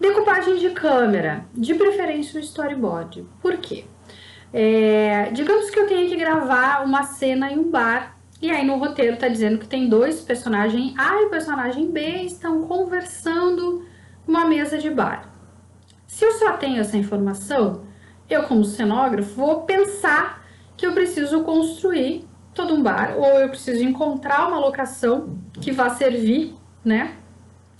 Decupagem 0.00 0.56
de 0.56 0.70
câmera, 0.70 1.44
de 1.52 1.74
preferência 1.74 2.40
o 2.40 2.42
storyboard. 2.42 3.26
Por 3.42 3.58
quê? 3.58 3.84
É, 4.50 5.30
digamos 5.32 5.68
que 5.68 5.78
eu 5.78 5.86
tenha 5.86 6.08
que 6.08 6.16
gravar 6.16 6.82
uma 6.82 7.02
cena 7.02 7.52
em 7.52 7.58
um 7.58 7.70
bar, 7.70 8.16
e 8.40 8.50
aí 8.50 8.64
no 8.64 8.78
roteiro 8.78 9.18
tá 9.18 9.28
dizendo 9.28 9.58
que 9.58 9.68
tem 9.68 9.90
dois 9.90 10.22
personagens 10.22 10.94
A 10.96 11.20
e 11.20 11.28
personagem 11.28 11.90
B 11.90 12.22
estão 12.22 12.62
conversando 12.62 13.84
numa 14.26 14.46
mesa 14.46 14.78
de 14.78 14.88
bar. 14.88 15.28
Se 16.06 16.24
eu 16.24 16.32
só 16.32 16.56
tenho 16.56 16.80
essa 16.80 16.96
informação, 16.96 17.82
eu 18.30 18.44
como 18.44 18.64
cenógrafo 18.64 19.34
vou 19.34 19.62
pensar 19.64 20.42
que 20.78 20.86
eu 20.86 20.94
preciso 20.94 21.42
construir 21.42 22.24
todo 22.54 22.74
um 22.74 22.82
bar, 22.82 23.14
ou 23.16 23.40
eu 23.40 23.48
preciso 23.48 23.82
encontrar 23.82 24.48
uma 24.48 24.58
locação 24.58 25.38
que 25.60 25.72
vá 25.72 25.90
servir, 25.90 26.54
né, 26.84 27.14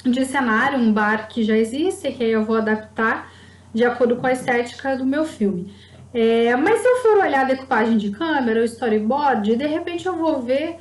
de 0.04 0.24
cenário, 0.24 0.78
um 0.78 0.92
bar 0.92 1.28
que 1.28 1.42
já 1.42 1.56
existe, 1.56 2.10
que 2.12 2.24
aí 2.24 2.32
eu 2.32 2.44
vou 2.44 2.56
adaptar 2.56 3.30
de 3.72 3.84
acordo 3.84 4.16
com 4.16 4.26
a 4.26 4.32
estética 4.32 4.96
do 4.96 5.04
meu 5.04 5.24
filme. 5.24 5.72
É, 6.12 6.54
mas 6.56 6.80
se 6.80 6.86
eu 6.86 6.96
for 6.98 7.18
olhar 7.18 7.40
a 7.40 7.44
decupagem 7.44 7.96
de 7.96 8.10
câmera, 8.10 8.60
o 8.60 8.64
storyboard, 8.64 9.56
de 9.56 9.66
repente 9.66 10.06
eu 10.06 10.14
vou 10.14 10.42
ver 10.42 10.78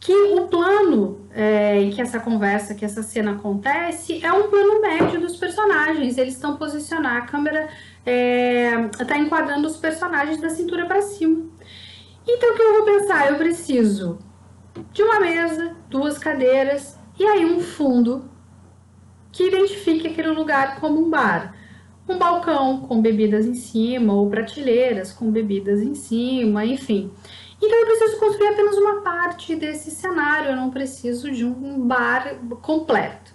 que 0.00 0.12
o 0.12 0.46
plano 0.46 1.26
é, 1.34 1.80
em 1.80 1.90
que 1.90 2.00
essa 2.00 2.20
conversa, 2.20 2.74
que 2.74 2.84
essa 2.84 3.02
cena 3.02 3.32
acontece, 3.32 4.24
é 4.24 4.32
um 4.32 4.48
plano 4.48 4.80
médio 4.80 5.20
dos 5.20 5.36
personagens. 5.36 6.18
Eles 6.18 6.34
estão 6.34 6.56
posicionar, 6.56 7.16
a 7.16 7.20
câmera 7.22 7.68
está 8.04 9.16
é, 9.16 9.18
enquadrando 9.18 9.66
os 9.66 9.76
personagens 9.76 10.40
da 10.40 10.50
cintura 10.50 10.86
para 10.86 11.02
cima. 11.02 11.46
Então 12.28 12.52
o 12.52 12.56
que 12.56 12.62
eu 12.62 12.74
vou 12.74 12.84
pensar? 12.84 13.30
Eu 13.30 13.38
preciso 13.38 14.18
de 14.92 15.02
uma 15.02 15.18
mesa, 15.18 15.74
duas 15.88 16.18
cadeiras 16.18 16.96
e 17.18 17.24
aí 17.24 17.44
um 17.44 17.60
fundo 17.60 18.30
que 19.32 19.48
identifique 19.48 20.06
aquele 20.06 20.28
lugar 20.28 20.78
como 20.78 21.00
um 21.00 21.10
bar 21.10 21.54
um 22.08 22.18
balcão 22.18 22.80
com 22.80 23.02
bebidas 23.02 23.44
em 23.44 23.54
cima 23.54 24.14
ou 24.14 24.30
prateleiras 24.30 25.12
com 25.12 25.30
bebidas 25.30 25.82
em 25.82 25.94
cima, 25.94 26.64
enfim. 26.64 27.10
Então 27.60 27.78
eu 27.78 27.86
preciso 27.86 28.18
construir 28.18 28.48
apenas 28.48 28.76
uma 28.76 29.02
parte 29.02 29.54
desse 29.54 29.90
cenário, 29.90 30.50
eu 30.50 30.56
não 30.56 30.70
preciso 30.70 31.30
de 31.30 31.44
um 31.44 31.86
bar 31.86 32.36
completo. 32.62 33.32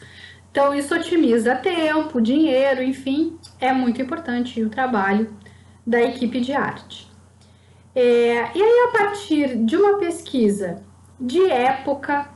Então 0.49 0.73
isso 0.73 0.95
otimiza 0.95 1.55
tempo, 1.55 2.21
dinheiro, 2.21 2.81
enfim, 2.81 3.37
é 3.59 3.71
muito 3.71 4.01
importante 4.01 4.61
o 4.63 4.69
trabalho 4.69 5.35
da 5.85 6.01
equipe 6.01 6.39
de 6.39 6.53
arte. 6.53 7.12
É, 7.95 8.57
e 8.57 8.63
aí, 8.63 8.89
a 8.89 8.97
partir 8.97 9.55
de 9.63 9.77
uma 9.77 9.97
pesquisa 9.97 10.81
de 11.19 11.43
época 11.49 12.27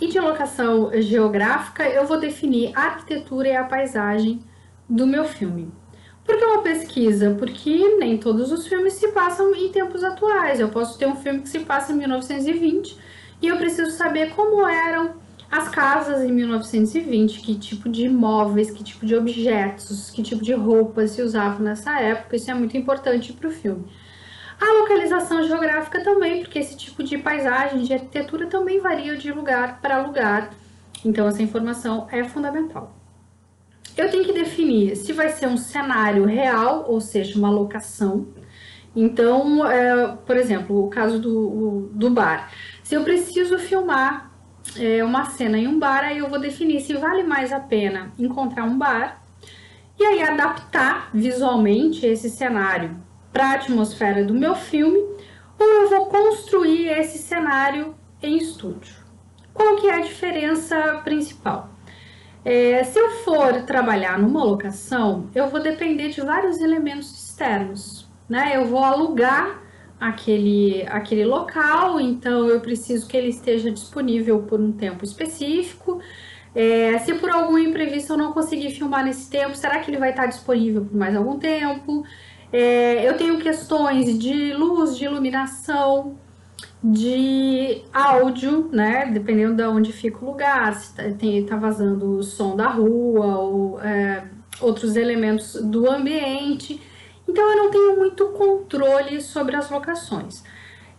e 0.00 0.08
de 0.08 0.18
locação 0.18 0.90
geográfica, 1.00 1.88
eu 1.88 2.04
vou 2.06 2.18
definir 2.18 2.72
a 2.74 2.82
arquitetura 2.82 3.48
e 3.48 3.56
a 3.56 3.64
paisagem 3.64 4.42
do 4.88 5.06
meu 5.06 5.24
filme. 5.24 5.72
Por 6.24 6.36
que 6.36 6.44
uma 6.44 6.62
pesquisa? 6.62 7.36
Porque 7.38 7.96
nem 7.98 8.18
todos 8.18 8.50
os 8.50 8.66
filmes 8.66 8.94
se 8.94 9.08
passam 9.08 9.54
em 9.54 9.70
tempos 9.70 10.02
atuais. 10.02 10.58
Eu 10.58 10.70
posso 10.70 10.98
ter 10.98 11.06
um 11.06 11.14
filme 11.14 11.40
que 11.40 11.48
se 11.48 11.60
passa 11.60 11.92
em 11.92 11.96
1920 11.96 12.98
e 13.40 13.46
eu 13.46 13.56
preciso 13.56 13.92
saber 13.92 14.34
como 14.34 14.66
eram 14.66 15.14
as 15.48 15.68
casas 15.68 16.22
em 16.22 16.32
1920, 16.32 17.40
que 17.40 17.54
tipo 17.54 17.88
de 17.88 18.08
móveis, 18.08 18.72
que 18.72 18.82
tipo 18.82 19.06
de 19.06 19.14
objetos, 19.14 20.10
que 20.10 20.20
tipo 20.20 20.42
de 20.42 20.52
roupas 20.52 21.12
se 21.12 21.22
usavam 21.22 21.60
nessa 21.60 22.00
época. 22.00 22.34
Isso 22.34 22.50
é 22.50 22.54
muito 22.54 22.76
importante 22.76 23.32
para 23.32 23.48
o 23.48 23.52
filme. 23.52 23.84
A 24.60 24.72
localização 24.80 25.42
geográfica 25.42 26.02
também, 26.02 26.42
porque 26.42 26.58
esse 26.58 26.76
tipo 26.76 27.02
de 27.02 27.18
paisagem, 27.18 27.82
de 27.82 27.92
arquitetura 27.92 28.46
também 28.46 28.80
varia 28.80 29.16
de 29.16 29.30
lugar 29.30 29.80
para 29.80 30.02
lugar. 30.02 30.50
Então, 31.04 31.28
essa 31.28 31.42
informação 31.42 32.06
é 32.10 32.24
fundamental. 32.24 32.94
Eu 33.96 34.10
tenho 34.10 34.24
que 34.24 34.32
definir 34.32 34.96
se 34.96 35.12
vai 35.12 35.28
ser 35.28 35.46
um 35.46 35.56
cenário 35.56 36.24
real, 36.24 36.86
ou 36.88 37.00
seja, 37.00 37.38
uma 37.38 37.50
locação. 37.50 38.26
Então, 38.94 39.66
é, 39.70 40.16
por 40.24 40.36
exemplo, 40.36 40.84
o 40.84 40.88
caso 40.88 41.18
do, 41.18 41.90
do 41.92 42.10
bar. 42.10 42.50
Se 42.82 42.94
eu 42.94 43.04
preciso 43.04 43.58
filmar 43.58 44.30
é, 44.78 45.04
uma 45.04 45.26
cena 45.26 45.58
em 45.58 45.68
um 45.68 45.78
bar, 45.78 46.02
aí 46.02 46.18
eu 46.18 46.28
vou 46.28 46.40
definir 46.40 46.80
se 46.80 46.94
vale 46.94 47.22
mais 47.22 47.52
a 47.52 47.60
pena 47.60 48.12
encontrar 48.18 48.64
um 48.64 48.78
bar 48.78 49.22
e 49.98 50.04
aí 50.04 50.22
adaptar 50.22 51.10
visualmente 51.12 52.06
esse 52.06 52.28
cenário 52.28 53.05
para 53.36 53.50
a 53.50 53.52
atmosfera 53.52 54.24
do 54.24 54.32
meu 54.32 54.54
filme 54.54 54.98
ou 55.58 55.66
eu 55.66 55.90
vou 55.90 56.06
construir 56.06 56.88
esse 56.88 57.18
cenário 57.18 57.94
em 58.22 58.38
estúdio. 58.38 58.96
Qual 59.52 59.76
que 59.76 59.88
é 59.88 59.96
a 59.96 60.00
diferença 60.00 61.02
principal? 61.04 61.68
É, 62.42 62.82
se 62.82 62.98
eu 62.98 63.10
for 63.24 63.60
trabalhar 63.66 64.18
numa 64.18 64.42
locação, 64.42 65.28
eu 65.34 65.50
vou 65.50 65.60
depender 65.60 66.08
de 66.08 66.22
vários 66.22 66.62
elementos 66.62 67.12
externos, 67.12 68.08
né? 68.26 68.56
Eu 68.56 68.64
vou 68.64 68.82
alugar 68.82 69.60
aquele, 70.00 70.86
aquele 70.88 71.26
local, 71.26 72.00
então 72.00 72.48
eu 72.48 72.58
preciso 72.60 73.06
que 73.06 73.18
ele 73.18 73.28
esteja 73.28 73.70
disponível 73.70 74.44
por 74.44 74.58
um 74.58 74.72
tempo 74.72 75.04
específico. 75.04 76.00
É, 76.54 76.96
se 77.00 77.12
por 77.16 77.28
algum 77.28 77.58
imprevisto 77.58 78.14
eu 78.14 78.16
não 78.16 78.32
conseguir 78.32 78.70
filmar 78.70 79.04
nesse 79.04 79.28
tempo, 79.28 79.54
será 79.54 79.78
que 79.80 79.90
ele 79.90 79.98
vai 79.98 80.08
estar 80.08 80.24
disponível 80.24 80.86
por 80.86 80.96
mais 80.96 81.14
algum 81.14 81.38
tempo? 81.38 82.02
É, 82.58 83.06
eu 83.06 83.18
tenho 83.18 83.38
questões 83.38 84.18
de 84.18 84.54
luz, 84.54 84.96
de 84.96 85.04
iluminação, 85.04 86.16
de 86.82 87.84
áudio, 87.92 88.70
né? 88.72 89.10
Dependendo 89.12 89.56
de 89.56 89.64
onde 89.64 89.92
fica 89.92 90.24
o 90.24 90.30
lugar, 90.30 90.74
se 90.74 90.94
tá, 90.94 91.02
tem, 91.18 91.44
tá 91.44 91.54
vazando 91.56 92.16
o 92.16 92.22
som 92.22 92.56
da 92.56 92.66
rua 92.68 93.36
ou 93.36 93.78
é, 93.82 94.24
outros 94.58 94.96
elementos 94.96 95.52
do 95.64 95.86
ambiente. 95.86 96.80
Então 97.28 97.44
eu 97.44 97.56
não 97.64 97.70
tenho 97.70 97.96
muito 97.98 98.24
controle 98.28 99.20
sobre 99.20 99.54
as 99.54 99.68
locações. 99.68 100.42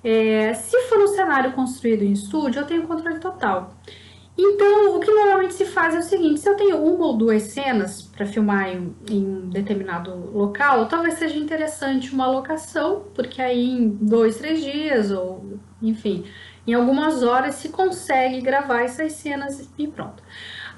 É, 0.03 0.53
se 0.53 0.79
for 0.81 0.99
um 0.99 1.07
cenário 1.07 1.53
construído 1.53 2.03
em 2.03 2.11
estúdio, 2.11 2.59
eu 2.59 2.67
tenho 2.67 2.85
controle 2.85 3.19
total. 3.19 3.73
Então, 4.37 4.95
o 4.95 4.99
que 4.99 5.11
normalmente 5.11 5.55
se 5.55 5.65
faz 5.65 5.95
é 5.95 5.99
o 5.99 6.03
seguinte: 6.03 6.39
se 6.39 6.47
eu 6.47 6.55
tenho 6.55 6.77
uma 6.77 7.07
ou 7.07 7.17
duas 7.17 7.43
cenas 7.43 8.03
para 8.03 8.25
filmar 8.25 8.69
em, 8.69 8.95
em 9.09 9.25
um 9.25 9.49
determinado 9.49 10.13
local, 10.31 10.87
talvez 10.87 11.15
seja 11.15 11.37
interessante 11.37 12.13
uma 12.13 12.27
locação, 12.29 13.05
porque 13.15 13.41
aí 13.41 13.71
em 13.71 13.89
dois, 13.89 14.37
três 14.37 14.63
dias, 14.63 15.09
ou 15.11 15.57
enfim, 15.81 16.25
em 16.67 16.73
algumas 16.73 17.23
horas 17.23 17.55
se 17.55 17.69
consegue 17.69 18.39
gravar 18.41 18.83
essas 18.83 19.13
cenas 19.13 19.69
e 19.77 19.87
pronto. 19.87 20.21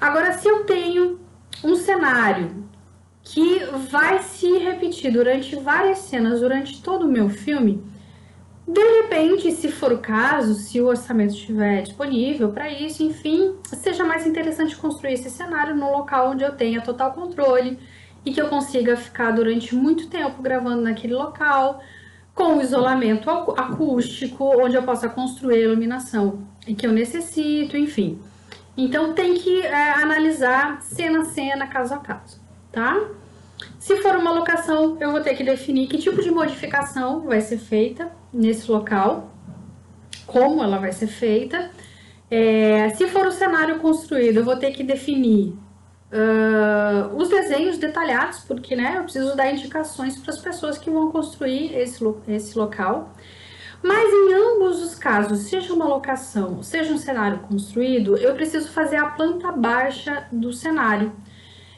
Agora, 0.00 0.32
se 0.32 0.48
eu 0.48 0.64
tenho 0.64 1.20
um 1.62 1.76
cenário 1.76 2.64
que 3.22 3.58
vai 3.90 4.20
se 4.22 4.58
repetir 4.58 5.12
durante 5.12 5.54
várias 5.56 5.98
cenas 5.98 6.40
durante 6.40 6.82
todo 6.82 7.06
o 7.06 7.12
meu 7.12 7.28
filme, 7.28 7.84
de 8.72 9.02
repente, 9.02 9.50
se 9.50 9.68
for 9.68 9.92
o 9.92 9.98
caso, 9.98 10.54
se 10.54 10.80
o 10.80 10.86
orçamento 10.86 11.34
estiver 11.34 11.82
disponível 11.82 12.52
para 12.52 12.70
isso, 12.70 13.02
enfim, 13.02 13.56
seja 13.64 14.04
mais 14.04 14.26
interessante 14.26 14.76
construir 14.76 15.14
esse 15.14 15.28
cenário 15.28 15.74
no 15.74 15.90
local 15.90 16.30
onde 16.30 16.44
eu 16.44 16.52
tenha 16.52 16.80
total 16.80 17.12
controle 17.12 17.78
e 18.24 18.32
que 18.32 18.40
eu 18.40 18.48
consiga 18.48 18.96
ficar 18.96 19.32
durante 19.32 19.74
muito 19.74 20.08
tempo 20.08 20.40
gravando 20.40 20.82
naquele 20.82 21.14
local, 21.14 21.82
com 22.32 22.60
isolamento 22.60 23.28
acústico, 23.28 24.44
onde 24.62 24.76
eu 24.76 24.84
possa 24.84 25.08
construir 25.08 25.56
a 25.56 25.68
iluminação 25.68 26.46
que 26.78 26.86
eu 26.86 26.92
necessito, 26.92 27.76
enfim. 27.76 28.20
Então 28.76 29.14
tem 29.14 29.34
que 29.34 29.62
é, 29.62 29.90
analisar 29.94 30.80
cena 30.80 31.22
a 31.22 31.24
cena, 31.24 31.66
caso 31.66 31.94
a 31.94 31.98
caso, 31.98 32.40
tá? 32.70 32.96
Se 33.80 33.96
for 33.96 34.14
uma 34.14 34.30
locação, 34.30 34.96
eu 35.00 35.10
vou 35.10 35.20
ter 35.20 35.34
que 35.34 35.42
definir 35.42 35.88
que 35.88 35.98
tipo 35.98 36.22
de 36.22 36.30
modificação 36.30 37.22
vai 37.22 37.40
ser 37.40 37.58
feita 37.58 38.19
nesse 38.32 38.70
local, 38.70 39.30
como 40.26 40.62
ela 40.62 40.78
vai 40.78 40.92
ser 40.92 41.06
feita. 41.06 41.70
É, 42.30 42.90
se 42.90 43.08
for 43.08 43.26
o 43.26 43.32
cenário 43.32 43.80
construído, 43.80 44.38
eu 44.38 44.44
vou 44.44 44.56
ter 44.56 44.70
que 44.70 44.84
definir 44.84 45.54
uh, 46.12 47.16
os 47.16 47.28
desenhos 47.28 47.78
detalhados, 47.78 48.40
porque 48.40 48.76
né, 48.76 48.94
eu 48.98 49.02
preciso 49.04 49.36
dar 49.36 49.50
indicações 49.50 50.16
para 50.18 50.32
as 50.32 50.38
pessoas 50.38 50.78
que 50.78 50.90
vão 50.90 51.10
construir 51.10 51.76
esse, 51.76 52.04
esse 52.28 52.58
local. 52.58 53.14
Mas 53.82 54.12
em 54.12 54.34
ambos 54.34 54.82
os 54.82 54.94
casos, 54.94 55.40
seja 55.48 55.72
uma 55.72 55.86
locação, 55.86 56.62
seja 56.62 56.92
um 56.92 56.98
cenário 56.98 57.38
construído, 57.40 58.16
eu 58.16 58.34
preciso 58.34 58.70
fazer 58.70 58.96
a 58.96 59.06
planta 59.06 59.50
baixa 59.50 60.26
do 60.30 60.52
cenário 60.52 61.12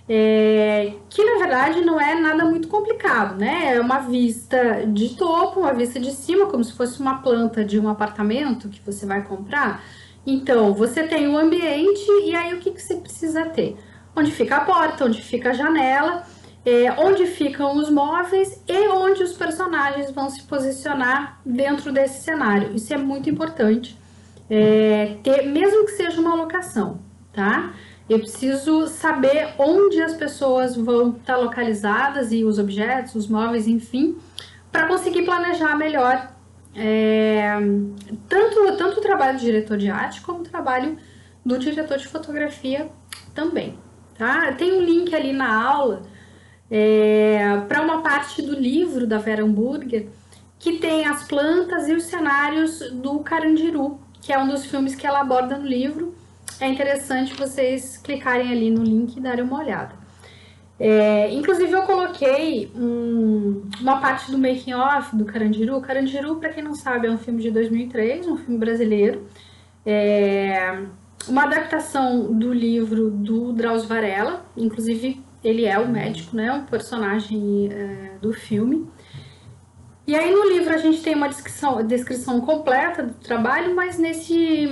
é, 0.08 0.94
que 1.08 1.24
na 1.24 1.38
verdade 1.38 1.80
não 1.80 2.00
é 2.00 2.14
nada 2.20 2.44
muito 2.44 2.68
complicado, 2.68 3.38
né? 3.38 3.74
É 3.76 3.80
uma 3.80 4.00
vista 4.00 4.84
de 4.86 5.16
topo, 5.16 5.60
uma 5.60 5.72
vista 5.72 6.00
de 6.00 6.10
cima, 6.10 6.46
como 6.46 6.64
se 6.64 6.72
fosse 6.72 7.00
uma 7.00 7.22
planta 7.22 7.64
de 7.64 7.78
um 7.78 7.88
apartamento 7.88 8.68
que 8.68 8.80
você 8.84 9.06
vai 9.06 9.22
comprar. 9.22 9.82
Então, 10.26 10.72
você 10.72 11.02
tem 11.02 11.28
o 11.28 11.36
ambiente 11.36 12.04
e 12.24 12.34
aí 12.34 12.54
o 12.54 12.58
que, 12.58 12.70
que 12.70 12.82
você 12.82 12.96
precisa 12.96 13.46
ter? 13.46 13.76
Onde 14.14 14.30
fica 14.30 14.56
a 14.56 14.64
porta, 14.64 15.04
onde 15.04 15.20
fica 15.20 15.50
a 15.50 15.52
janela, 15.52 16.24
é, 16.64 16.92
onde 16.92 17.26
ficam 17.26 17.76
os 17.76 17.90
móveis 17.90 18.62
e 18.68 18.88
onde 18.88 19.22
os 19.22 19.32
personagens 19.32 20.10
vão 20.12 20.30
se 20.30 20.42
posicionar 20.42 21.40
dentro 21.44 21.92
desse 21.92 22.22
cenário. 22.22 22.74
Isso 22.74 22.92
é 22.94 22.96
muito 22.96 23.28
importante, 23.28 23.98
é, 24.48 25.16
ter, 25.22 25.46
mesmo 25.46 25.86
que 25.86 25.92
seja 25.92 26.20
uma 26.20 26.34
locação, 26.34 27.00
tá? 27.32 27.72
Eu 28.08 28.18
preciso 28.18 28.86
saber 28.88 29.54
onde 29.58 30.02
as 30.02 30.14
pessoas 30.14 30.76
vão 30.76 31.10
estar 31.10 31.36
localizadas 31.36 32.32
e 32.32 32.44
os 32.44 32.58
objetos, 32.58 33.14
os 33.14 33.28
móveis, 33.28 33.66
enfim, 33.66 34.16
para 34.70 34.86
conseguir 34.86 35.22
planejar 35.24 35.76
melhor 35.76 36.30
é, 36.74 37.54
tanto, 38.28 38.76
tanto 38.76 38.98
o 38.98 39.02
trabalho 39.02 39.38
do 39.38 39.40
diretor 39.40 39.76
de 39.76 39.90
arte 39.90 40.20
como 40.22 40.40
o 40.40 40.42
trabalho 40.44 40.96
do 41.44 41.58
diretor 41.58 41.98
de 41.98 42.06
fotografia 42.06 42.88
também. 43.34 43.78
Tá? 44.16 44.52
Tem 44.52 44.72
um 44.72 44.80
link 44.80 45.14
ali 45.14 45.32
na 45.32 45.62
aula 45.62 46.02
é, 46.70 47.58
para 47.68 47.82
uma 47.82 48.02
parte 48.02 48.40
do 48.42 48.54
livro 48.54 49.06
da 49.06 49.18
Vera 49.18 49.42
Hamburger 49.42 50.08
que 50.58 50.78
tem 50.78 51.06
as 51.06 51.24
plantas 51.24 51.88
e 51.88 51.92
os 51.92 52.04
cenários 52.04 52.78
do 52.92 53.18
Carandiru, 53.20 54.00
que 54.20 54.32
é 54.32 54.38
um 54.38 54.48
dos 54.48 54.64
filmes 54.64 54.94
que 54.94 55.06
ela 55.06 55.20
aborda 55.20 55.58
no 55.58 55.66
livro 55.66 56.14
é 56.60 56.68
interessante 56.68 57.34
vocês 57.34 57.98
clicarem 57.98 58.50
ali 58.50 58.70
no 58.70 58.82
link 58.82 59.16
e 59.16 59.20
darem 59.20 59.44
uma 59.44 59.58
olhada. 59.58 60.02
É, 60.78 61.32
inclusive 61.32 61.70
eu 61.70 61.82
coloquei 61.82 62.70
um, 62.74 63.62
uma 63.80 64.00
parte 64.00 64.30
do 64.30 64.38
making 64.38 64.74
off 64.74 65.14
do 65.14 65.24
Carandiru. 65.24 65.80
Carandiru, 65.80 66.36
para 66.36 66.48
quem 66.48 66.64
não 66.64 66.74
sabe, 66.74 67.06
é 67.06 67.10
um 67.10 67.18
filme 67.18 67.40
de 67.40 67.50
2003, 67.50 68.26
um 68.26 68.36
filme 68.36 68.58
brasileiro. 68.58 69.26
É 69.86 70.82
uma 71.28 71.44
adaptação 71.44 72.32
do 72.32 72.52
livro 72.52 73.10
do 73.10 73.52
Drauzio 73.52 73.88
Varela, 73.88 74.44
inclusive 74.56 75.22
ele 75.44 75.64
é 75.64 75.78
o 75.78 75.88
médico, 75.88 76.36
né, 76.36 76.52
um 76.52 76.64
personagem 76.64 77.68
é, 77.72 78.12
do 78.20 78.32
filme. 78.32 78.88
E 80.06 80.16
aí 80.16 80.32
no 80.32 80.48
livro 80.48 80.74
a 80.74 80.78
gente 80.78 81.00
tem 81.00 81.14
uma 81.14 81.28
descrição, 81.28 81.84
descrição 81.86 82.40
completa 82.40 83.04
do 83.04 83.14
trabalho, 83.14 83.74
mas 83.74 83.98
nesse 83.98 84.68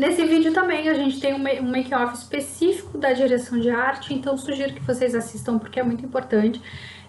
Nesse 0.00 0.24
vídeo 0.24 0.50
também 0.54 0.88
a 0.88 0.94
gente 0.94 1.20
tem 1.20 1.34
um 1.34 1.70
make-off 1.70 2.14
específico 2.14 2.96
da 2.96 3.12
direção 3.12 3.60
de 3.60 3.68
arte, 3.68 4.14
então 4.14 4.34
sugiro 4.34 4.72
que 4.72 4.80
vocês 4.80 5.14
assistam 5.14 5.58
porque 5.58 5.78
é 5.78 5.82
muito 5.82 6.02
importante. 6.02 6.58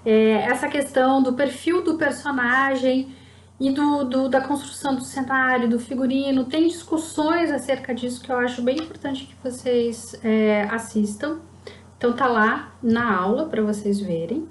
É, 0.05 0.31
essa 0.41 0.67
questão 0.67 1.23
do 1.23 1.31
perfil 1.31 1.81
do 1.81 1.97
personagem 1.97 3.15
e 3.57 3.71
do, 3.71 4.03
do, 4.03 4.27
da 4.27 4.41
construção 4.41 4.93
do 4.93 5.05
cenário, 5.05 5.69
do 5.69 5.79
figurino, 5.79 6.43
tem 6.43 6.67
discussões 6.67 7.49
acerca 7.49 7.95
disso 7.95 8.21
que 8.21 8.29
eu 8.29 8.37
acho 8.37 8.61
bem 8.61 8.75
importante 8.75 9.25
que 9.25 9.35
vocês 9.41 10.13
é, 10.21 10.63
assistam. 10.63 11.39
Então 11.97 12.11
tá 12.11 12.27
lá 12.27 12.73
na 12.83 13.15
aula 13.15 13.45
para 13.45 13.61
vocês 13.61 14.01
verem. 14.01 14.49